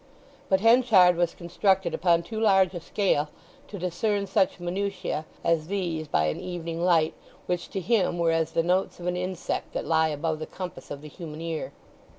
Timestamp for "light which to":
6.83-7.79